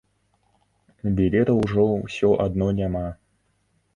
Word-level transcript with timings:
Білетаў 1.19 1.61
ужо 1.65 1.85
ўсё 2.05 2.29
адно 2.45 2.69
няма. 2.79 3.07